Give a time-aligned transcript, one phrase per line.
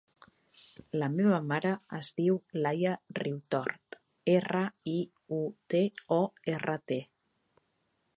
[1.01, 3.99] La meva mare es diu Laia Riutort:
[4.37, 4.63] erra,
[4.95, 4.99] i,
[5.41, 5.43] u,
[5.75, 5.83] te,
[6.17, 6.19] o,
[6.55, 6.99] erra, te.